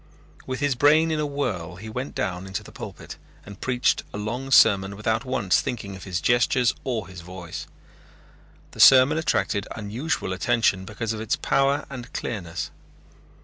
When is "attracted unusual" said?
9.19-10.33